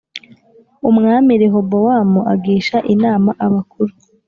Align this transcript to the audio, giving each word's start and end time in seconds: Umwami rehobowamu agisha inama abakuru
Umwami 0.89 1.31
rehobowamu 1.41 2.19
agisha 2.33 2.77
inama 2.93 3.31
abakuru 3.45 3.93